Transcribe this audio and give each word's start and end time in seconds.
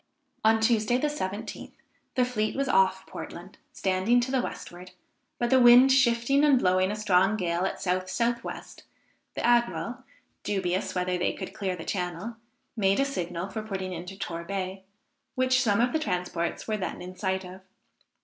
On 0.43 0.59
Tuesday 0.59 0.97
the 0.97 1.09
17th, 1.09 1.73
the 2.15 2.25
fleet 2.25 2.55
was 2.55 2.67
off 2.67 3.05
Portland, 3.05 3.59
standing 3.71 4.19
to 4.21 4.31
the 4.31 4.41
westward; 4.41 4.93
but 5.37 5.51
the 5.51 5.59
wind 5.59 5.91
shifting 5.91 6.43
and 6.43 6.57
blowing 6.57 6.89
a 6.89 6.95
strong 6.95 7.37
gale 7.37 7.65
at 7.65 7.79
south 7.79 8.09
south 8.09 8.43
west, 8.43 8.81
the 9.35 9.45
admiral, 9.45 10.03
dubious 10.41 10.95
whether 10.95 11.19
they 11.19 11.33
could 11.33 11.53
clear 11.53 11.75
the 11.75 11.85
channel, 11.85 12.35
made 12.75 12.99
a 12.99 13.05
signal 13.05 13.47
for 13.47 13.61
putting 13.61 13.93
into 13.93 14.17
Torbay, 14.17 14.81
which 15.35 15.61
some 15.61 15.79
of 15.79 15.93
the 15.93 15.99
transports 15.99 16.67
were 16.67 16.77
then 16.77 16.99
in 16.99 17.15
sight 17.15 17.45
of. 17.45 17.61